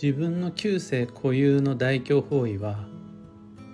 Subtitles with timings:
[0.00, 2.86] 自分の旧世固有の大凶方位は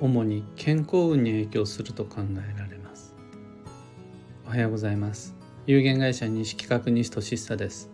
[0.00, 3.14] 主に健康運に影響すると考えられます。
[4.46, 5.34] おはようございます。
[5.66, 7.90] 有限会社西企画西俊久です。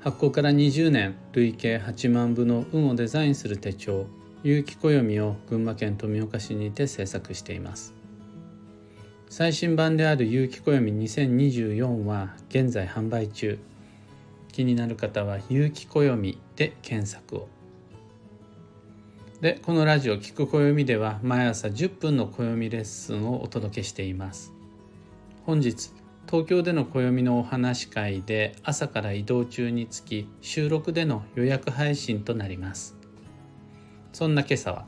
[0.00, 4.06] 発行から20年累計8万部の運をデザインする手帳
[4.42, 7.94] 有機暦を群馬県富岡市にて制作しています。
[9.30, 13.60] 最新版である有機暦2024は現在販売中。
[14.54, 17.48] 気になる方は有機暦で検索を。
[19.40, 24.52] でこのラジオ「聞く暦」では毎朝10分の暦レッスンをお届けしています。
[25.44, 25.90] 本日
[26.30, 32.96] 東京での暦のお話会で朝から移動中につき収録での予約配信となります。
[34.12, 34.86] そんな今朝は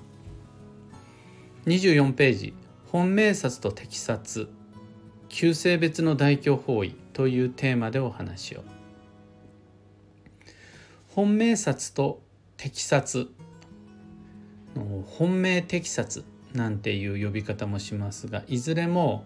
[1.66, 2.54] 24ページ
[2.92, 4.48] 本命札と適札
[5.28, 8.75] 旧性別の大凶方位というテーマでお話を。
[11.16, 12.20] 本命札と
[12.58, 13.28] 適札。
[15.06, 19.24] 本命適札なんていう呼び方もしますがいずれも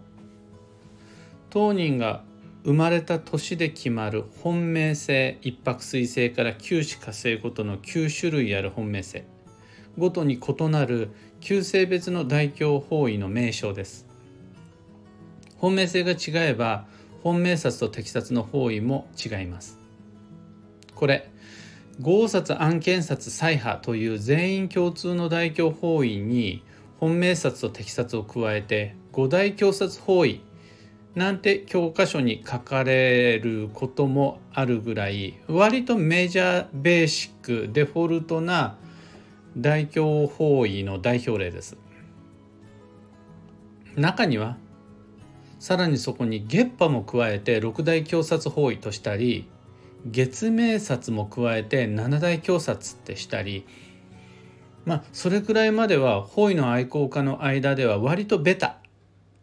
[1.49, 2.23] 当人が
[2.63, 9.25] 生まれた年で決まる本命性一泊水星から九死火星ごとの9種類ある本命性
[9.97, 11.09] ごとに異なる
[11.41, 14.07] 旧性別の大凶方位の名称です。
[15.57, 16.85] 本命性が違えば
[17.21, 19.77] 本命札と適札の方位も違います。
[20.95, 21.29] これ
[21.99, 26.63] 合札案件札再派という全員共通の大凶方位に
[26.99, 30.41] 本命札と適札を加えて五大強殺方位
[31.15, 38.77] なんて教科書に書かれることもあるぐらい割とメジャーベーシックデフォルトな
[39.57, 41.75] 大凶方位の代表例です。
[43.97, 44.57] 中には
[45.59, 49.47] さらにそこに月波も加えて六大強殺方位としたり
[50.05, 53.65] 月明札も加えて七大強殺ってしたり
[54.85, 58.77] まあそれくらいまでは方位の愛好家の間では割とベタ。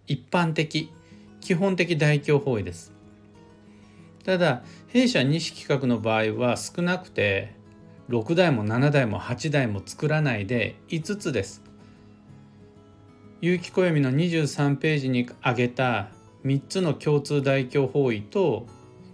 [0.07, 0.91] 一般的。
[1.41, 2.93] 基本的大凶方位です。
[4.25, 7.55] ただ弊社西企画の場合は少なくて
[8.09, 11.63] 6台も7台も8台も作らないで5つです。
[13.41, 16.09] 有機暦の23ページに挙げた
[16.45, 18.67] 3つの共通大凶方位と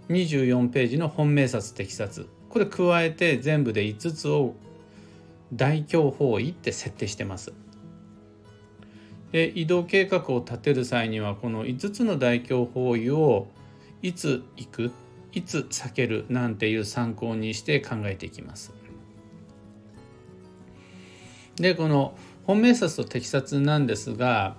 [0.09, 4.55] 24ページの本命札適札これ加えて全部で5つを
[5.53, 7.53] 大凶方位って設定してます。
[9.31, 13.47] で移動計画を立てる際にはこの5つの大凶方位を
[14.01, 14.91] いつ行く
[15.33, 18.73] いつ避けるなんていう参考にして考えていきます。
[21.57, 24.55] でこの本命札と適札なんですが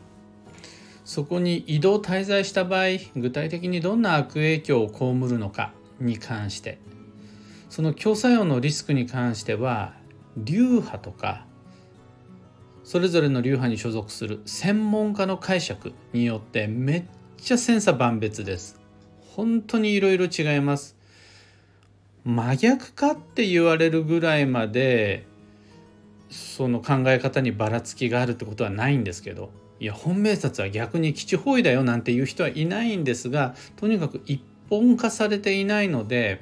[1.07, 6.79] そこに移動滞在した場合具体的にどんな悪影響を被るのかに関して
[7.71, 9.95] その強作用のリスクに関しては
[10.37, 11.47] 流派とか
[12.83, 17.05] それぞれの流派に所属する専門家の解釈によってめっ
[17.37, 18.79] ちゃ千差万別です。
[19.35, 20.97] 本当にいろいろ違います。
[22.25, 25.27] 真逆かって言われるぐらいまで
[26.31, 36.41] その考え方にばらつきがあるってことはないんですけどいや本命札は逆に基地方位だよなんていう人はいないんですがとにかく一本化されていないので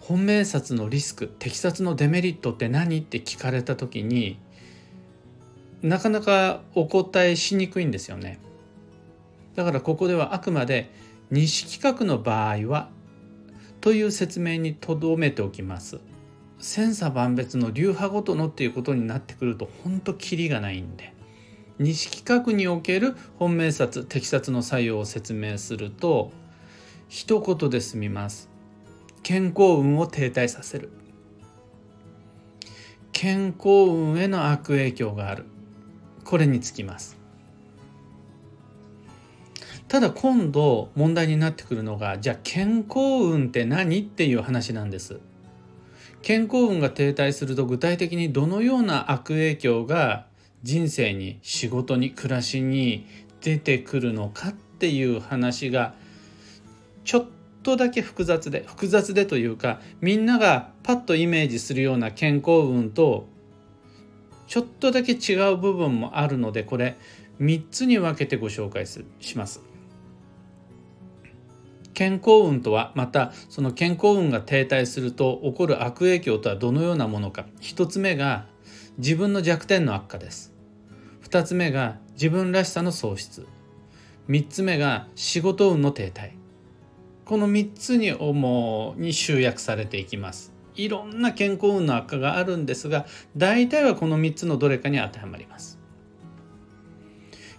[0.00, 4.38] 本命札のリスク適札のデメリットって何って聞かれた時に
[5.82, 8.38] なかなかお答えしにくいんですよね。
[9.56, 10.90] だからここではあくまで
[11.30, 12.88] 西企画の場合は
[13.80, 15.98] という説明にとどめておきます。
[16.60, 21.15] 千差万別の流派ごとのっていうことになってくると本当キリがないんで。
[21.78, 26.32] 西企画における本命札適札の作用を説明すると
[27.08, 28.48] 一言で済みます。
[29.22, 30.90] 健康運を停滞させる。
[33.12, 35.44] 健康運への悪影響がある。
[36.24, 37.16] これにつきます。
[39.88, 45.20] ただ今度問題になってくるのがじゃあ健康運って何っていう話なんです。
[46.22, 50.26] 健康運が停滞すると具体的にどのような悪影響が
[50.62, 53.06] 人生に仕事に暮らしに
[53.40, 55.94] 出てくるのかっていう話が
[57.04, 57.26] ちょっ
[57.62, 63.26] とだけ複雑で複雑でというかみんながパッとイメージするような健康運と
[64.46, 66.96] ちょっとだけ違う部分もあるのでこれ
[67.40, 69.60] 3つに分けてご紹介します。
[71.92, 78.44] 健康運とはまたその健康運が停滞すると起こる悪影響とはどのようなものか1つ目が
[78.98, 80.54] 自分の弱点の悪化です。
[81.28, 83.46] 2つ目が自分らしさの喪失。
[84.28, 86.32] 3つ目が仕事運の停滞。
[87.24, 90.52] この3つに主に集約されていきます。
[90.76, 93.06] いろんな健康運の悪化があるんですが
[93.36, 95.78] 大体はこの3つのどれかに当てはまります。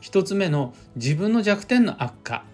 [0.02, 2.46] 1つ目の自分の弱点の悪化。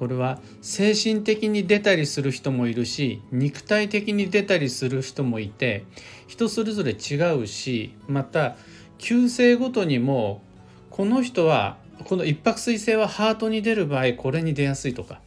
[0.00, 5.84] これは精神的に出たりする人もいるし肉体的に出たりする人もいて
[6.26, 8.56] 人それぞれ違うしまた
[8.96, 10.40] 急性ごとにも
[10.88, 11.76] この人は
[12.06, 15.20] この一泊水星はハートに出る場合これに出やすいとか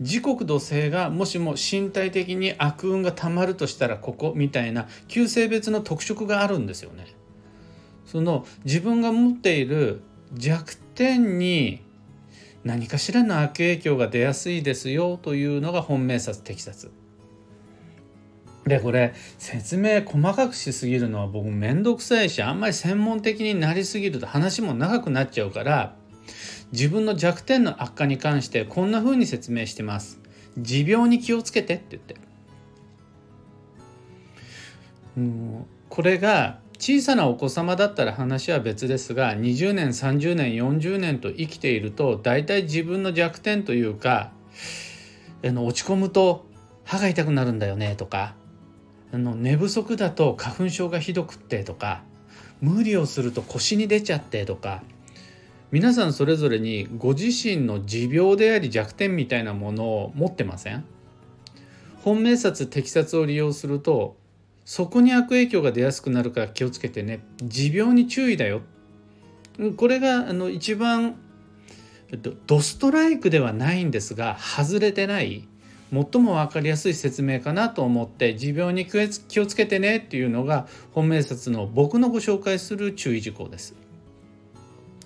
[0.00, 7.08] 時刻土星がもしも身体的に悪運がたまるとしたらここみたいな旧性別の特色があるんですよね。
[8.06, 10.00] その自分が持っている
[10.32, 11.82] 弱点に
[12.64, 16.90] 何かしらの悪影響が出やすいですよというのが本命札適切。
[18.66, 25.96] でこれ説明細かくしすぎるのは僕めんどくさいしあんまり専門的になりすぎると話も長くなっちゃうから
[26.70, 30.20] 自分の弱点の悪化に関してこんな風に説明してます。
[30.58, 32.16] 持病に気をつけてって言って。
[35.16, 44.32] うん、これが小さなお子様だったら話は別ですが20年30年40年と生きていると大体自分の弱点というか
[45.46, 46.44] あの落ち込むと
[46.82, 48.34] 歯が痛くなるんだよねとか
[49.12, 52.02] あの寝不足だと花粉症がひどくってとか
[52.60, 54.82] 無理をすると腰に出ちゃってとか
[55.70, 60.84] 皆さんそれぞれにご自身の持病であり弱点みたいなものを持ってません？
[62.02, 64.16] 本命札適切を利用すると
[64.72, 67.22] そこに悪影響が出やすくなるから気をつけてね。
[67.42, 68.62] 持病に注意だよ。
[69.76, 71.16] これがあの一番
[72.46, 75.46] ドストライクではないんですが外れてない
[75.92, 83.74] 最も分かりやすい説明かなと思って持病に気をつけてねっていうのが本命札の僕のご紹介する注意事項です。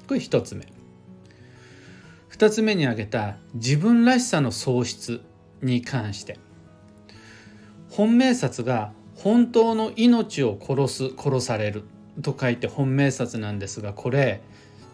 [0.06, 0.68] これ1つ目。
[2.30, 5.22] 2つ目に挙げた自分らしさの喪失
[5.60, 6.38] に関して。
[7.90, 11.84] 本命札が本当の命を殺す殺される
[12.22, 14.40] と書いて本命札なんですがこれ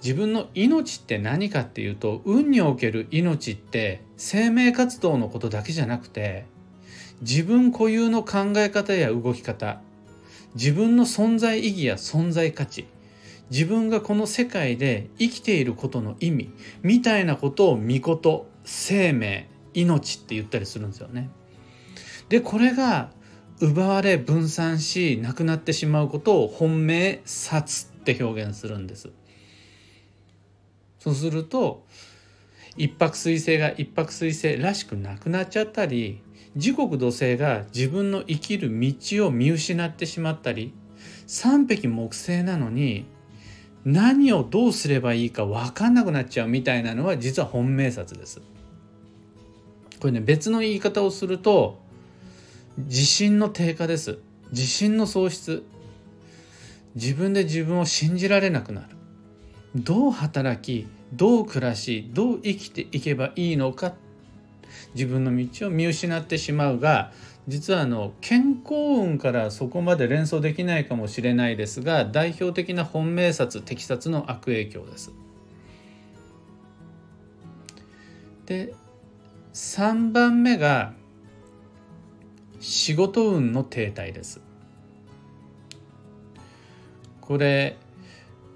[0.02, 6.46] 自分の命って何かっていうと運における命って生命活動のことだけじゃなくて
[7.20, 9.80] 自分固有の考え方や動き方
[10.54, 12.86] 自分の存在意義や存在価値
[13.50, 16.50] 自分がこの世界で生きていることの意味
[16.82, 21.30] みたいなことを御事生命命って言ったりするんですよね。
[22.28, 23.10] でこれが
[23.62, 29.10] 奪われ分散しなくなってしまうことを本命殺って表現するんです。
[30.98, 31.84] そうすると
[32.76, 36.20] 一泊水星が一泊水星らしくなくなっちゃったり
[36.56, 40.74] 時刻土星が自分の生きる道を見失ってしまったり
[41.28, 43.04] 三匹木星なのに
[43.84, 48.40] 何をどうすればいいか分かんなくなっちゃうみたいなのは実は本命札です。
[50.00, 51.81] これね別の言い方をすると
[52.78, 54.18] 自信の低下です。
[54.50, 55.62] 自信の喪失。
[56.94, 58.88] 自分で自分を信じられなくなる。
[59.74, 63.94] どう働きどう暮らしどう生きていけばいいのか。
[64.94, 67.12] 自分の道を見失ってしまうが
[67.48, 75.12] 実はあの健康運からそこまで連想できないかもしれないですが代表的な本命札適札の悪影響です。
[78.46, 78.74] で
[79.52, 80.94] 3番目が
[82.62, 84.40] 仕事運の停滞です。
[87.20, 87.76] これ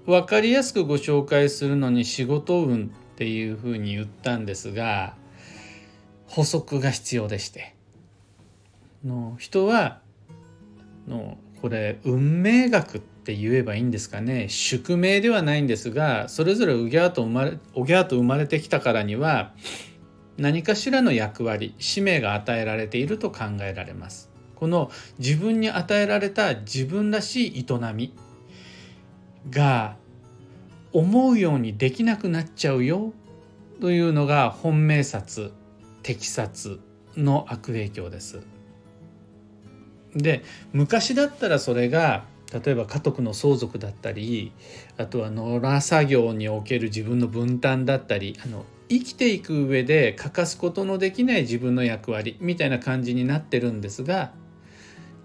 [0.05, 5.15] 分かりやすくご紹介するのに仕事運っていうふうに言ったんですが
[6.27, 7.75] 補足が必要でして
[9.03, 9.99] の人は
[11.07, 19.53] のこれ運命学って言えばいいんですかね宿命ではないんですがそれぞれうぎゃーと生まれおぎゃーと生まれてきたからには
[20.37, 24.29] 何かしらの役割使命が与えられていると考えられます。
[24.55, 28.13] この自分に与えられた自分らしい営み
[29.49, 29.95] が
[30.93, 33.13] 思うようにできなくなっちゃうよ
[33.81, 35.51] というのが本命札
[36.01, 36.79] 適札
[37.15, 38.41] の悪影響です。
[40.15, 44.51] で昔だったらそれが例えば家督の相続だったり
[44.97, 54.31] あとは野良作業における自分の分担だったりあの生きていく上で欠かすことのできない自分の役割みたいな感じになってるんですが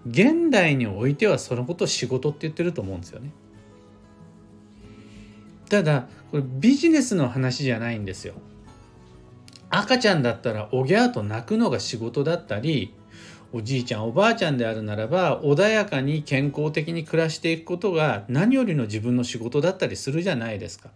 [0.05, 3.31] 現代においてはそのことを仕事って言ってると思うんですよね。
[5.69, 8.33] ただこれビジネスの話じゃないんですよ。
[9.69, 12.93] 赤ちゃんだったらおぎゃーと泣くのが仕事だったり
[13.53, 20.89] おじいちゃんおばあちゃんであるならば穏やかに健康的に暮らしていくことが何よりの自分の仕事だったりするじゃないですか。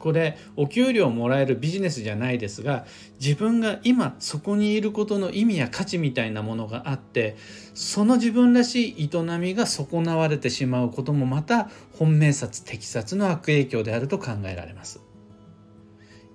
[0.00, 2.86] これお給料をもらえるビジネスじゃないですが
[3.20, 7.36] 自分が今そこにいることの意味や価値みたいなものがあって
[7.74, 15.00] その自分らしい営みが損なわれてしまうこともまた本命札適殺の悪影響であると考えられます。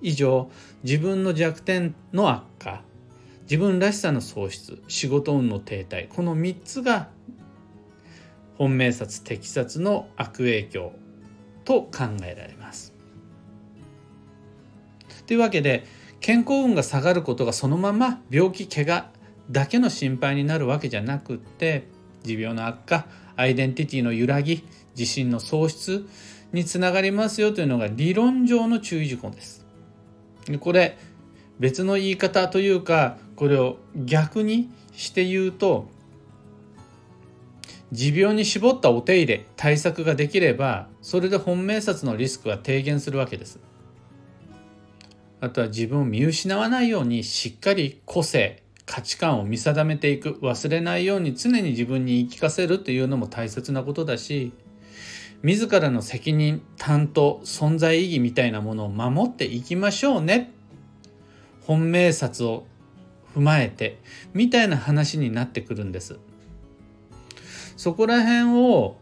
[0.02, 0.52] 以上
[0.84, 2.84] 自分の弱点の悪化
[3.44, 7.10] 自分らしさの喪失仕事運の停滞この3つが
[8.58, 10.94] 本命札適殺の悪影響
[11.64, 12.95] と考えられます。
[15.28, 15.86] というわけで
[16.20, 19.10] 健康運が下がることがそのまま病気怪我
[19.52, 21.88] だけの心配になるわけじゃなくって
[22.24, 23.06] 持病の悪化
[23.36, 24.64] アイデンティティの揺らぎ
[24.98, 26.08] 自信の喪失
[26.52, 29.66] につながりますよというのが理論上の注意事項です。
[30.60, 30.98] これ
[31.60, 35.88] 別の言い方というかこれを逆にして言うと
[37.92, 43.60] 持病に絞ったお手入れ対策ができればそれで本命札のリスクは低減するわけです。
[45.42, 54.54] あとは自分を見失わないようにしっかり個性価値観を見定めていく忘れないように常に自分に言い聞かせるというのも大切なことだし
[55.44, 60.52] 自らの責任担当存在意義みたいなものを守っていきましょうね。
[61.62, 62.66] 本命札を
[63.36, 64.00] 踏まえて
[64.34, 66.18] みたいな話になってくるんです。
[67.78, 68.98] そこら辺を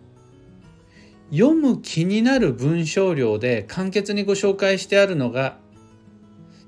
[1.32, 5.58] 読む気になる文章量で簡潔にご紹介してあるのが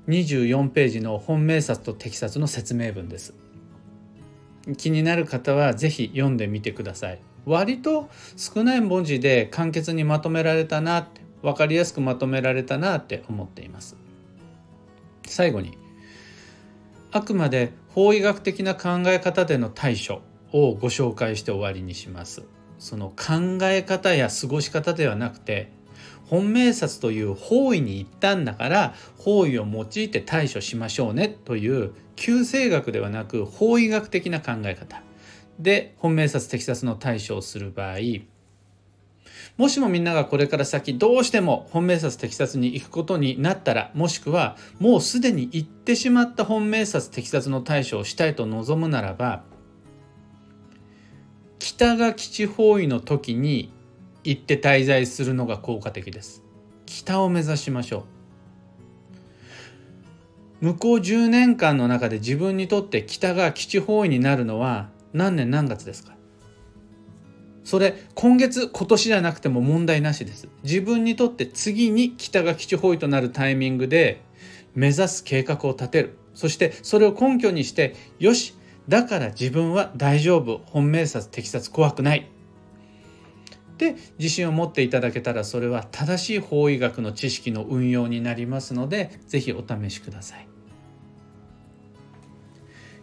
[0.08, 3.34] 24ページの本命札と適札の説明文です。
[4.76, 7.20] 気になる方は是非読んでみてください。
[7.44, 13.96] 割と少ない文字で簡潔にまとめられたなって分かりやすくまとめられたなって思っています。
[15.26, 15.76] 最後に
[17.12, 20.22] あくまで法医学的な考え方での対処
[20.52, 22.44] をご紹介して終わりにします。
[22.78, 25.72] その考え方や過ごし方ではなくて
[26.28, 35.02] 本命札という方位に行ったんだから方位を用いて対処しましょうねという旧世学ではなく法医学的な考え方。
[35.58, 37.98] で本命札適切の対処をする場合
[39.56, 49.44] もしもみんながこれから先どうしても本命札適切に行くことになったらもしくはもうすでに行ってしまった本命札適切の対処をしたいと望むならば
[51.58, 53.72] 北が基地方位の時に
[54.28, 56.42] 行って滞在するのが効果的です。
[56.84, 58.04] 北を目指しましょ
[60.62, 60.64] う。
[60.66, 66.16] 向こう10年間の中で自分にとって北が基地方位になるのは何年何月ですか？
[67.62, 70.48] それ今月今年じゃなくても問題なしです。
[70.62, 74.22] 自分にとって次に北が基地方位となるタイミングで
[74.74, 76.18] 目指す計画を立てる。
[76.32, 78.54] そしてそれを根拠にしてよし
[78.88, 80.62] だから自分は大丈夫。
[80.66, 82.30] 本命札適切怖くない。
[83.78, 90.48] で自信を持っていただけたらそれは正しい法医学の知識の運用になりますので是非お試しください。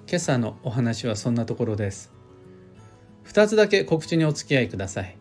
[0.08, 2.12] 今朝のお話はそんなところです。
[3.26, 5.16] 2つだけ告知にお付き合いください。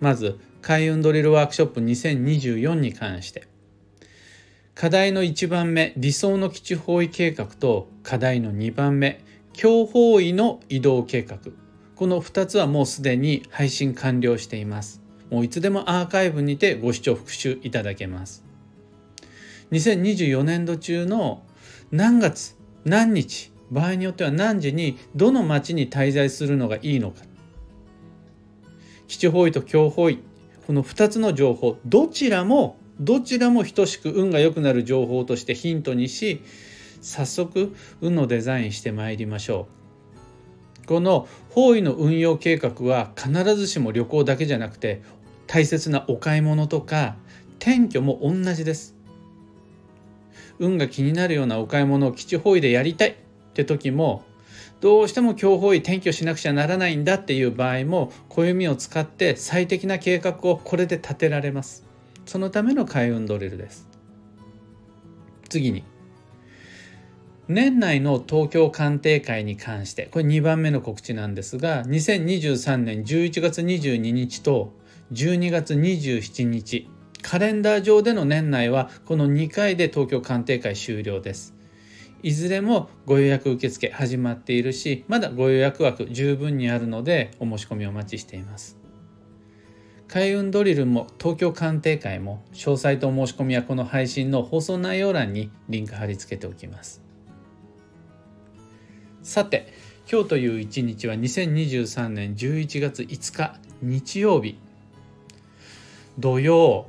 [0.00, 3.48] まず開運ドリルワークショップ2024に関して。
[4.74, 11.38] 課題の1番目理想の基地方位計画と課題の2番目強方位の移動計画。
[12.00, 15.02] この2つはもうすでに配信完了しています。
[15.28, 18.42] もういつでもアーカイブにてご視聴復習いただけます。
[19.72, 21.42] 2024年度中の
[21.90, 27.20] 何月何日場合によっては何時にどの町に滞在するのがいいのか。
[29.06, 30.20] 基地方位と強方位
[30.66, 36.40] この2つの情報どちらもどちらも等しく運が良くなる情報としてヒントにし
[37.02, 39.79] 早速運のデザインしてまいりましょう。
[40.90, 45.02] この方位の運用計画は必ずしも旅行だけじゃなくて
[45.46, 47.14] 大切なお買い物とか
[47.60, 48.96] 転居も同じです。
[50.58, 53.14] 運が気になるようなお買い物を基地方位でやりたいっ
[53.54, 54.24] て時も
[54.80, 61.86] どうしても強方位転居しなくちゃならないんだっていう場合も暦を使って最適な計画をこれで立てられます。
[62.26, 63.88] そのための開運ドリルです。
[65.48, 65.84] 次に
[67.50, 74.72] 年内の東京鑑定会に関してこれ2番目の告知なんですが2023年11月22日と
[75.10, 76.88] 12月27日
[77.22, 81.56] カレンダー上での年内はこの2回で東京鑑定会終了です。
[82.22, 88.78] いずれもご予約受付始まっているしまだご予約枠十分にあるのでお申し込みお待ちしています。
[90.06, 97.09] 開運ドリルも東京鑑定会も詳細とお申し込みはこの配信の放送内容欄にリンク貼り付けておきます。
[99.22, 99.72] さて
[100.10, 104.58] 今日という一日は2023年11月5日日曜日。
[106.18, 106.86] 土曜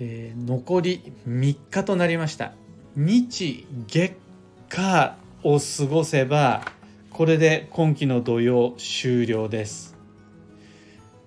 [0.00, 2.52] えー、残り3日となりました。
[2.94, 4.14] 日月
[4.68, 6.62] 火を過ごせば
[7.10, 9.96] これで今期の土曜終了です。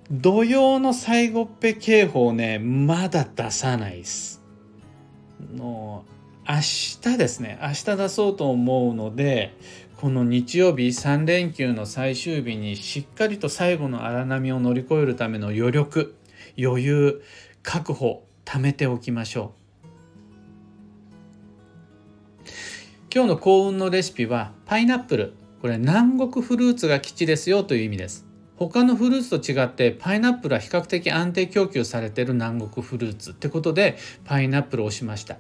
[0.10, 4.42] 土曜の最後っぺ警報ねまだ出さないです。
[5.54, 6.06] の
[6.48, 7.60] 明日ですね。
[7.62, 9.54] 明日出そうと思うので
[10.02, 16.16] この日曜日3連休の最終日にしっかりと最後の荒波を乗り越えるための余力
[16.60, 17.22] 余裕
[17.62, 19.54] 確保貯めておきましょ
[22.48, 22.48] う。
[23.14, 25.34] 今日の幸運のレシピはパイナップル。
[25.62, 28.26] これ南国フルーツが基地ですよという意味です。
[28.56, 35.38] 他のフルーツと違ってパイナップルは比較的安定供給されてる南国フルーツってことでパイナップルを押しました。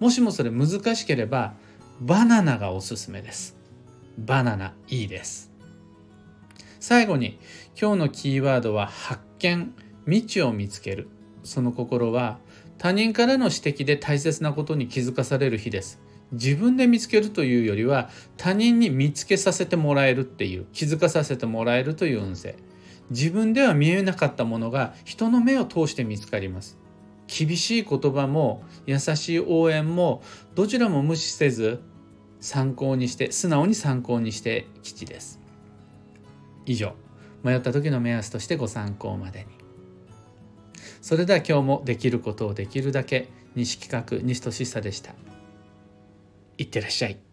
[0.00, 1.54] もしもそれ難しければ
[2.00, 3.59] バナナがおすすめです。
[4.20, 5.50] バナナいいです。
[6.78, 7.38] 最後に
[7.80, 9.74] 今日のキーワードは発見
[10.04, 11.08] 未知を見つける。
[11.42, 12.38] その心は
[12.76, 16.00] 他人からの指摘で大切なことに気づかされる日です。
[16.32, 22.56] 自分で見つけるというよりは他人に見つけさせてもらえるっていう気づかさせてもらえるという運勢
[23.08, 26.78] 自分では見えなかったものが人の目を通して見つかります。
[27.26, 30.22] 厳しい言葉も優しい応援も
[30.54, 31.80] どちらも無視せず
[32.40, 35.40] 参考にして素直に参考にして吉です。
[36.66, 36.94] 以上。
[37.42, 39.46] 迷った時の目安としてご参考までに。
[41.00, 45.14] それでは今日もできることをできるだけ西企画西俊久でした。
[46.58, 47.29] いってらっしゃい。